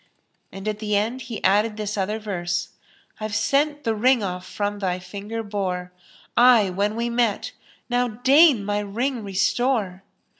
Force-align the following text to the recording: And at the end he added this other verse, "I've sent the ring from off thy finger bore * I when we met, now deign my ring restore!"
And 0.51 0.67
at 0.67 0.79
the 0.79 0.95
end 0.95 1.21
he 1.29 1.43
added 1.43 1.77
this 1.77 1.95
other 1.95 2.17
verse, 2.17 2.69
"I've 3.19 3.35
sent 3.35 3.83
the 3.83 3.93
ring 3.93 4.21
from 4.39 4.73
off 4.73 4.79
thy 4.79 4.97
finger 4.97 5.43
bore 5.43 5.91
* 6.19 6.35
I 6.55 6.71
when 6.71 6.95
we 6.95 7.07
met, 7.11 7.51
now 7.87 8.07
deign 8.07 8.65
my 8.65 8.79
ring 8.79 9.23
restore!" 9.23 10.01